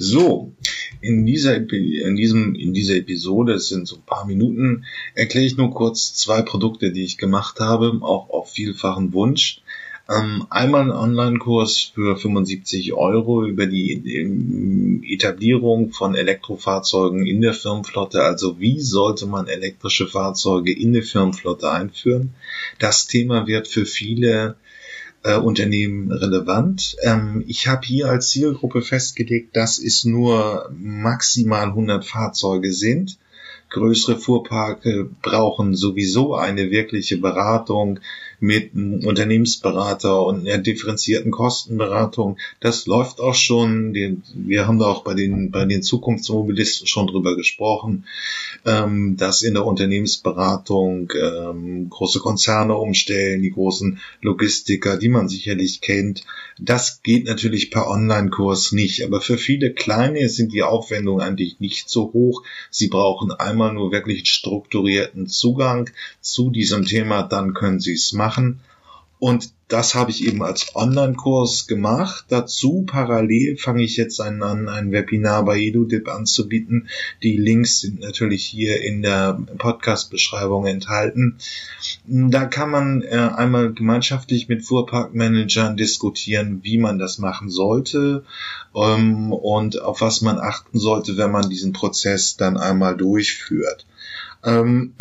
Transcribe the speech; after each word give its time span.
So, 0.00 0.52
in 1.00 1.26
dieser, 1.26 1.56
in 1.56 2.14
diesem, 2.14 2.54
in 2.54 2.72
dieser 2.72 2.94
Episode, 2.94 3.54
es 3.54 3.68
sind 3.68 3.88
so 3.88 3.96
ein 3.96 4.06
paar 4.06 4.26
Minuten, 4.26 4.84
erkläre 5.14 5.44
ich 5.44 5.56
nur 5.56 5.74
kurz 5.74 6.14
zwei 6.14 6.40
Produkte, 6.42 6.92
die 6.92 7.02
ich 7.02 7.18
gemacht 7.18 7.58
habe, 7.58 7.98
auch 8.02 8.30
auf 8.30 8.52
vielfachen 8.52 9.12
Wunsch. 9.12 9.60
Ähm, 10.08 10.46
einmal 10.50 10.82
ein 10.82 10.90
Online-Kurs 10.92 11.80
für 11.94 12.16
75 12.16 12.94
Euro 12.94 13.44
über 13.44 13.66
die 13.66 15.02
Etablierung 15.04 15.90
von 15.90 16.14
Elektrofahrzeugen 16.14 17.26
in 17.26 17.40
der 17.40 17.52
Firmenflotte. 17.52 18.22
Also 18.22 18.60
wie 18.60 18.80
sollte 18.80 19.26
man 19.26 19.48
elektrische 19.48 20.06
Fahrzeuge 20.06 20.72
in 20.72 20.92
der 20.92 21.02
Firmenflotte 21.02 21.70
einführen? 21.70 22.34
Das 22.78 23.08
Thema 23.08 23.48
wird 23.48 23.66
für 23.66 23.84
viele 23.84 24.56
äh, 25.22 25.36
Unternehmen 25.36 26.12
relevant. 26.12 26.96
Ähm, 27.02 27.44
ich 27.46 27.66
habe 27.66 27.86
hier 27.86 28.08
als 28.08 28.30
Zielgruppe 28.30 28.82
festgelegt, 28.82 29.56
dass 29.56 29.78
es 29.78 30.04
nur 30.04 30.70
maximal 30.72 31.64
100 31.64 32.04
Fahrzeuge 32.04 32.72
sind. 32.72 33.18
Größere 33.70 34.18
Fuhrparke 34.18 35.10
brauchen 35.20 35.74
sowieso 35.74 36.34
eine 36.34 36.70
wirkliche 36.70 37.18
Beratung 37.18 38.00
mit 38.40 38.74
einem 38.74 39.04
Unternehmensberater 39.04 40.24
und 40.24 40.48
einer 40.48 40.58
differenzierten 40.58 41.30
Kostenberatung. 41.30 42.38
Das 42.60 42.86
läuft 42.86 43.20
auch 43.20 43.34
schon. 43.34 43.94
Wir 43.94 44.66
haben 44.66 44.78
da 44.78 44.86
auch 44.86 45.02
bei 45.02 45.14
den, 45.14 45.50
bei 45.50 45.64
den 45.64 45.82
Zukunftsmobilisten 45.82 46.86
schon 46.86 47.08
drüber 47.08 47.36
gesprochen, 47.36 48.06
ähm, 48.64 49.16
dass 49.16 49.42
in 49.42 49.54
der 49.54 49.66
Unternehmensberatung 49.66 51.12
ähm, 51.20 51.90
große 51.90 52.20
Konzerne 52.20 52.76
umstellen, 52.76 53.42
die 53.42 53.50
großen 53.50 54.00
Logistiker, 54.20 54.96
die 54.96 55.08
man 55.08 55.28
sicherlich 55.28 55.80
kennt. 55.80 56.24
Das 56.60 57.02
geht 57.02 57.24
natürlich 57.26 57.70
per 57.70 57.88
Online-Kurs 57.88 58.72
nicht, 58.72 59.04
aber 59.04 59.20
für 59.20 59.38
viele 59.38 59.72
kleine 59.72 60.28
sind 60.28 60.52
die 60.52 60.62
Aufwendungen 60.62 61.20
eigentlich 61.20 61.60
nicht 61.60 61.88
so 61.88 62.12
hoch. 62.12 62.44
Sie 62.70 62.88
brauchen 62.88 63.32
einmal 63.32 63.72
nur 63.72 63.92
wirklich 63.92 64.28
strukturierten 64.28 65.26
Zugang 65.26 65.90
zu 66.20 66.50
diesem 66.50 66.84
Thema, 66.84 67.22
dann 67.22 67.54
können 67.54 67.80
sie 67.80 67.94
es 67.94 68.12
machen 68.12 68.27
machen. 68.28 68.60
Und 69.18 69.52
das 69.66 69.94
habe 69.96 70.12
ich 70.12 70.24
eben 70.26 70.42
als 70.42 70.76
Online-Kurs 70.76 71.66
gemacht. 71.66 72.26
Dazu 72.28 72.84
parallel 72.86 73.56
fange 73.56 73.82
ich 73.82 73.96
jetzt 73.96 74.20
an, 74.20 74.42
ein 74.68 74.92
Webinar 74.92 75.44
bei 75.44 75.58
EduDip 75.58 76.08
anzubieten. 76.08 76.88
Die 77.22 77.36
Links 77.36 77.80
sind 77.80 78.00
natürlich 78.00 78.44
hier 78.44 78.80
in 78.80 79.02
der 79.02 79.38
Podcast-Beschreibung 79.58 80.66
enthalten. 80.66 81.38
Da 82.06 82.44
kann 82.44 82.70
man 82.70 83.02
äh, 83.02 83.16
einmal 83.16 83.72
gemeinschaftlich 83.72 84.48
mit 84.48 84.64
Fuhrparkmanagern 84.64 85.76
diskutieren, 85.76 86.60
wie 86.62 86.78
man 86.78 86.98
das 86.98 87.18
machen 87.18 87.50
sollte 87.50 88.24
ähm, 88.74 89.32
und 89.32 89.82
auf 89.82 90.00
was 90.00 90.22
man 90.22 90.38
achten 90.38 90.78
sollte, 90.78 91.16
wenn 91.16 91.32
man 91.32 91.50
diesen 91.50 91.72
Prozess 91.72 92.36
dann 92.36 92.56
einmal 92.56 92.96
durchführt. 92.96 93.84
Ähm, 94.44 94.94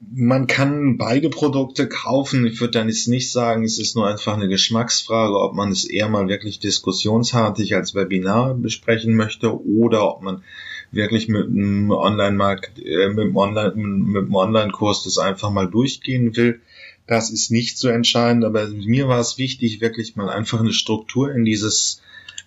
man 0.00 0.46
kann 0.46 0.96
beide 0.96 1.28
Produkte 1.28 1.88
kaufen. 1.88 2.46
Ich 2.46 2.60
würde 2.60 2.72
dann 2.72 2.88
jetzt 2.88 3.06
nicht 3.06 3.30
sagen, 3.30 3.64
es 3.64 3.78
ist 3.78 3.96
nur 3.96 4.08
einfach 4.08 4.34
eine 4.34 4.48
Geschmacksfrage, 4.48 5.38
ob 5.38 5.54
man 5.54 5.70
es 5.70 5.84
eher 5.84 6.08
mal 6.08 6.28
wirklich 6.28 6.58
diskussionsartig 6.58 7.74
als 7.74 7.94
Webinar 7.94 8.54
besprechen 8.54 9.14
möchte 9.14 9.62
oder 9.64 10.08
ob 10.08 10.22
man 10.22 10.42
wirklich 10.90 11.28
mit 11.28 11.46
einem 11.46 11.90
Online-Markt, 11.90 12.78
äh, 12.78 13.08
mit 13.08 13.36
einem 13.36 14.34
Online-Kurs 14.34 15.04
das 15.04 15.18
einfach 15.18 15.50
mal 15.50 15.68
durchgehen 15.68 16.34
will. 16.34 16.60
Das 17.06 17.30
ist 17.30 17.50
nicht 17.50 17.76
so 17.78 17.88
entscheidend, 17.88 18.44
aber 18.44 18.68
mir 18.68 19.06
war 19.08 19.20
es 19.20 19.36
wichtig, 19.36 19.80
wirklich 19.80 20.16
mal 20.16 20.30
einfach 20.30 20.60
eine 20.60 20.72
Struktur 20.72 21.32
in 21.32 21.44
dieses 21.44 22.00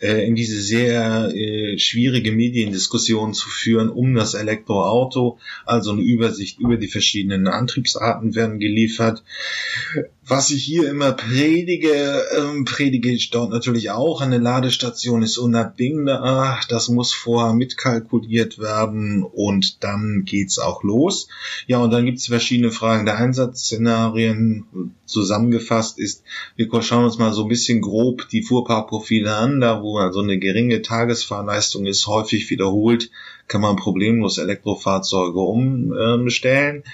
äh, 0.00 0.26
in 0.26 0.34
diese 0.34 0.60
sehr 0.60 1.32
äh, 1.34 1.78
schwierige 1.78 2.32
Mediendiskussion 2.32 3.34
zu 3.34 3.48
führen 3.48 3.88
um 3.88 4.14
das 4.14 4.34
Elektroauto. 4.34 5.38
Also 5.64 5.92
eine 5.92 6.02
Übersicht 6.02 6.60
über 6.60 6.76
die 6.76 6.88
verschiedenen 6.88 7.48
Antriebsarten 7.48 8.34
werden 8.34 8.58
geliefert. 8.58 9.22
Was 10.30 10.50
ich 10.50 10.62
hier 10.62 10.90
immer 10.90 11.12
predige, 11.12 12.22
ähm, 12.36 12.66
predige 12.66 13.10
ich 13.10 13.30
dort 13.30 13.50
natürlich 13.50 13.90
auch. 13.90 14.20
Eine 14.20 14.36
Ladestation 14.36 15.22
ist 15.22 15.38
unabdingbar. 15.38 16.60
Das 16.68 16.90
muss 16.90 17.14
vorher 17.14 17.54
mitkalkuliert 17.54 18.58
werden 18.58 19.22
und 19.22 19.82
dann 19.82 20.24
geht's 20.26 20.58
auch 20.58 20.82
los. 20.82 21.28
Ja, 21.66 21.78
und 21.78 21.92
dann 21.92 22.04
gibt's 22.04 22.26
verschiedene 22.26 22.72
Fragen 22.72 23.06
der 23.06 23.16
Einsatzszenarien. 23.16 24.92
Zusammengefasst 25.06 25.98
ist, 25.98 26.22
wir 26.56 26.68
schauen 26.82 27.06
uns 27.06 27.16
mal 27.16 27.32
so 27.32 27.44
ein 27.44 27.48
bisschen 27.48 27.80
grob 27.80 28.28
die 28.28 28.42
Fuhrparkprofile 28.42 29.34
an, 29.34 29.60
da 29.60 29.82
wo 29.82 29.96
also 29.96 30.20
eine 30.20 30.38
geringe 30.38 30.82
Tagesfahrleistung 30.82 31.86
ist, 31.86 32.06
häufig 32.06 32.50
wiederholt 32.50 33.10
kann 33.48 33.62
man 33.62 33.76
problemlos 33.76 34.38
Elektrofahrzeuge 34.38 35.40
umstellen. 35.40 36.84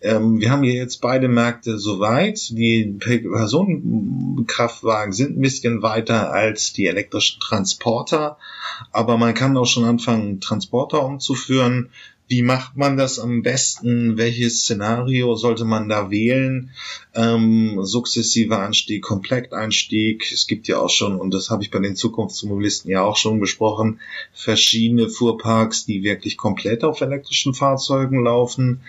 Ähm, 0.00 0.40
wir 0.40 0.50
haben 0.50 0.62
hier 0.62 0.74
jetzt 0.74 1.00
beide 1.00 1.28
Märkte 1.28 1.78
soweit. 1.78 2.50
Die 2.50 2.77
Personenkraftwagen 2.84 5.12
sind 5.12 5.38
ein 5.38 5.40
bisschen 5.40 5.82
weiter 5.82 6.32
als 6.32 6.72
die 6.72 6.86
elektrischen 6.86 7.40
Transporter, 7.40 8.38
aber 8.92 9.16
man 9.16 9.34
kann 9.34 9.56
auch 9.56 9.66
schon 9.66 9.84
anfangen, 9.84 10.40
Transporter 10.40 11.04
umzuführen. 11.04 11.90
Wie 12.30 12.42
macht 12.42 12.76
man 12.76 12.98
das 12.98 13.18
am 13.18 13.42
besten? 13.42 14.18
Welches 14.18 14.60
Szenario 14.60 15.34
sollte 15.34 15.64
man 15.64 15.88
da 15.88 16.10
wählen? 16.10 16.70
Ähm, 17.14 17.78
sukzessiver 17.82 18.58
Anstieg, 18.58 19.02
Kompletteinstieg. 19.02 20.30
Es 20.30 20.46
gibt 20.46 20.68
ja 20.68 20.78
auch 20.78 20.90
schon, 20.90 21.18
und 21.18 21.32
das 21.32 21.48
habe 21.48 21.62
ich 21.62 21.70
bei 21.70 21.78
den 21.78 21.96
Zukunftsmobilisten 21.96 22.90
ja 22.90 23.02
auch 23.02 23.16
schon 23.16 23.40
besprochen, 23.40 24.00
verschiedene 24.34 25.08
Fuhrparks, 25.08 25.86
die 25.86 26.02
wirklich 26.02 26.36
komplett 26.36 26.84
auf 26.84 27.00
elektrischen 27.00 27.54
Fahrzeugen 27.54 28.22
laufen. 28.22 28.82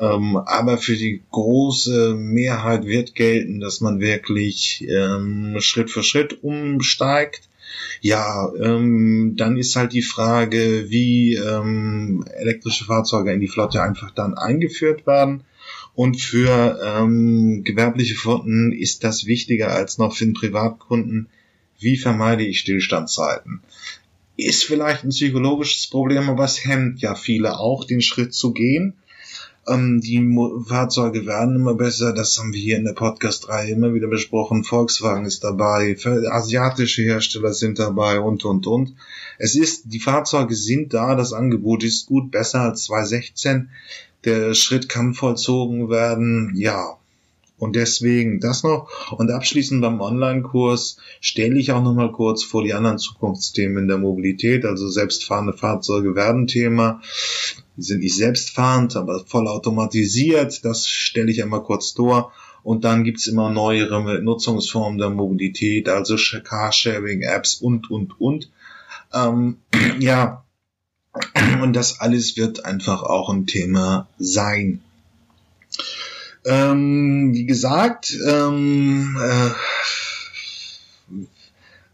Ähm, 0.00 0.36
aber 0.36 0.78
für 0.78 0.96
die 0.96 1.22
große 1.30 2.14
Mehrheit 2.16 2.86
wird 2.86 3.14
gelten, 3.14 3.60
dass 3.60 3.80
man 3.80 4.00
wirklich 4.00 4.86
ähm, 4.88 5.56
Schritt 5.60 5.90
für 5.90 6.02
Schritt 6.02 6.42
umsteigt 6.42 7.50
ja, 8.00 8.50
ähm, 8.54 9.34
dann 9.36 9.56
ist 9.56 9.76
halt 9.76 9.92
die 9.92 10.02
Frage, 10.02 10.86
wie 10.88 11.34
ähm, 11.34 12.24
elektrische 12.34 12.84
Fahrzeuge 12.84 13.32
in 13.32 13.40
die 13.40 13.48
Flotte 13.48 13.82
einfach 13.82 14.10
dann 14.10 14.34
eingeführt 14.34 15.06
werden. 15.06 15.44
Und 15.94 16.20
für 16.20 16.80
ähm, 16.82 17.62
gewerbliche 17.64 18.14
Flotten 18.14 18.72
ist 18.72 19.04
das 19.04 19.26
wichtiger 19.26 19.72
als 19.72 19.98
noch 19.98 20.14
für 20.14 20.24
den 20.24 20.34
Privatkunden. 20.34 21.28
Wie 21.78 21.96
vermeide 21.96 22.44
ich 22.44 22.60
Stillstandszeiten? 22.60 23.60
Ist 24.36 24.64
vielleicht 24.64 25.04
ein 25.04 25.10
psychologisches 25.10 25.88
Problem, 25.88 26.30
aber 26.30 26.44
es 26.44 26.64
hemmt 26.64 27.02
ja 27.02 27.14
viele 27.14 27.58
auch, 27.58 27.84
den 27.84 28.00
Schritt 28.00 28.32
zu 28.32 28.52
gehen. 28.52 28.94
Ähm, 29.70 30.00
die 30.00 30.20
Mo 30.20 30.64
Fahrzeuge 30.66 31.26
werden 31.26 31.56
immer 31.56 31.74
besser. 31.74 32.12
Das 32.12 32.38
haben 32.38 32.52
wir 32.52 32.60
hier 32.60 32.76
in 32.76 32.84
der 32.84 32.92
Podcast-Reihe 32.92 33.70
immer 33.72 33.94
wieder 33.94 34.08
besprochen. 34.08 34.64
Volkswagen 34.64 35.24
ist 35.24 35.44
dabei, 35.44 35.96
asiatische 36.30 37.02
Hersteller 37.02 37.52
sind 37.52 37.78
dabei 37.78 38.20
und, 38.20 38.44
und, 38.44 38.66
und. 38.66 38.94
Es 39.38 39.54
ist, 39.54 39.84
die 39.92 40.00
Fahrzeuge 40.00 40.54
sind 40.54 40.92
da, 40.92 41.14
das 41.14 41.32
Angebot 41.32 41.84
ist 41.84 42.06
gut, 42.06 42.30
besser 42.30 42.62
als 42.62 42.84
2016. 42.84 43.70
Der 44.24 44.54
Schritt 44.54 44.88
kann 44.88 45.14
vollzogen 45.14 45.88
werden. 45.88 46.52
Ja, 46.56 46.98
und 47.60 47.76
deswegen 47.76 48.40
das 48.40 48.62
noch. 48.62 49.12
Und 49.12 49.30
abschließend 49.30 49.82
beim 49.82 50.00
Online-Kurs 50.00 50.96
stelle 51.20 51.58
ich 51.58 51.72
auch 51.72 51.82
noch 51.82 51.94
mal 51.94 52.10
kurz 52.10 52.42
vor 52.42 52.64
die 52.64 52.72
anderen 52.72 52.98
Zukunftsthemen 52.98 53.82
in 53.82 53.88
der 53.88 53.98
Mobilität. 53.98 54.64
Also 54.64 54.88
selbstfahrende 54.88 55.52
Fahrzeuge 55.52 56.14
werden 56.14 56.46
Thema. 56.46 57.02
Die 57.76 57.82
sind 57.82 58.00
nicht 58.00 58.16
selbstfahrend, 58.16 58.96
aber 58.96 59.24
voll 59.26 59.48
automatisiert. 59.48 60.64
Das 60.64 60.88
stelle 60.88 61.30
ich 61.30 61.42
einmal 61.42 61.62
kurz 61.62 61.92
vor. 61.92 62.32
Und 62.62 62.84
dann 62.84 63.04
gibt's 63.04 63.26
immer 63.26 63.50
neuere 63.50 64.20
Nutzungsformen 64.22 64.98
der 64.98 65.10
Mobilität, 65.10 65.88
also 65.88 66.16
Carsharing-Apps 66.16 67.54
und, 67.54 67.90
und, 67.90 68.20
und. 68.20 68.50
Ähm, 69.12 69.58
ja, 69.98 70.44
und 71.62 71.72
das 71.74 72.00
alles 72.00 72.36
wird 72.36 72.64
einfach 72.64 73.02
auch 73.02 73.30
ein 73.30 73.46
Thema 73.46 74.08
sein. 74.18 74.82
Ähm, 76.44 77.34
wie 77.34 77.44
gesagt, 77.44 78.16
ähm, 78.26 79.16
äh, 79.20 79.50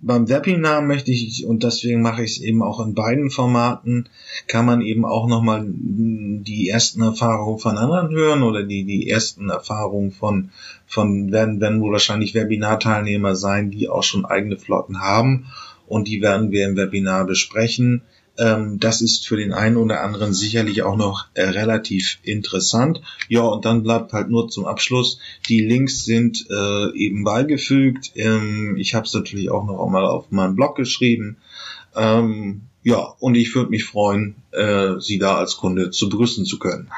beim 0.01 0.29
Webinar 0.29 0.83
möchte 0.83 1.11
ich, 1.11 1.47
und 1.47 1.63
deswegen 1.63 2.03
mache 2.03 2.23
ich 2.23 2.33
es 2.33 2.41
eben 2.41 2.63
auch 2.63 2.85
in 2.85 2.95
beiden 2.95 3.31
Formaten, 3.31 4.09
kann 4.47 4.67
man 4.67 4.83
eben 4.83 5.05
auch 5.05 5.27
nochmal 5.27 5.65
die 5.67 6.69
ersten 6.69 7.03
Erfahrungen 7.03 7.59
von 7.59 7.79
anderen 7.79 8.11
hören 8.11 8.43
oder 8.43 8.63
die, 8.63 8.85
die 8.85 9.09
ersten 9.09 9.49
Erfahrungen 9.49 10.13
von, 10.13 10.51
von 10.87 11.33
werden, 11.33 11.61
werden 11.61 11.81
wohl 11.81 11.93
wahrscheinlich 11.93 12.35
Webinarteilnehmer 12.35 13.35
sein, 13.37 13.71
die 13.71 13.89
auch 13.89 14.03
schon 14.03 14.25
eigene 14.25 14.59
Flotten 14.59 15.01
haben 15.01 15.47
und 15.87 16.09
die 16.09 16.21
werden 16.21 16.51
wir 16.51 16.67
im 16.67 16.77
Webinar 16.77 17.25
besprechen. 17.25 18.03
Ähm, 18.39 18.79
das 18.79 19.01
ist 19.01 19.27
für 19.27 19.37
den 19.37 19.53
einen 19.53 19.77
oder 19.77 20.03
anderen 20.03 20.35
sicherlich 20.35 20.83
auch 20.83 20.97
noch 20.97 21.27
äh, 21.35 21.43
relativ 21.43 22.19
interessant. 22.23 23.01
Ja, 23.29 23.43
und 23.43 23.65
dann 23.65 23.83
bleibt 23.83 24.13
halt 24.13 24.29
nur 24.29 24.49
zum 24.49 24.67
Abschluss. 24.67 25.19
Die 25.49 25.61
Links 25.61 26.05
sind 26.05 26.47
äh, 26.51 26.97
eben 26.97 27.25
beigefügt. 27.25 28.13
Ähm, 28.15 28.77
ich 28.77 28.95
habe 28.95 29.07
es 29.07 29.15
natürlich 29.15 29.51
auch 29.51 29.67
noch 29.67 29.85
einmal 29.85 30.07
auf 30.07 30.31
meinem 30.31 30.55
Blog 30.57 30.77
geschrieben. 30.77 31.39
Ähm, 31.95 32.63
ja, 32.83 33.15
und 33.19 33.35
ich 33.35 33.55
würde 33.55 33.71
mich 33.71 33.85
freuen, 33.85 34.37
äh, 34.53 35.01
Sie 35.01 35.19
da 35.19 35.37
als 35.37 35.57
Kunde 35.57 35.91
zu 35.91 36.09
begrüßen 36.09 36.45
zu 36.45 36.59
können. 36.59 36.91